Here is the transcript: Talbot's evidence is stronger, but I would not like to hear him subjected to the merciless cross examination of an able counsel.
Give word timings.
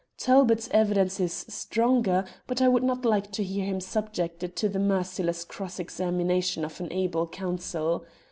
Talbot's 0.17 0.67
evidence 0.71 1.19
is 1.19 1.45
stronger, 1.47 2.25
but 2.47 2.59
I 2.59 2.67
would 2.67 2.81
not 2.81 3.05
like 3.05 3.31
to 3.33 3.43
hear 3.43 3.65
him 3.65 3.79
subjected 3.79 4.55
to 4.55 4.67
the 4.67 4.79
merciless 4.79 5.45
cross 5.45 5.77
examination 5.79 6.65
of 6.65 6.79
an 6.81 6.91
able 6.91 7.27
counsel. 7.27 8.03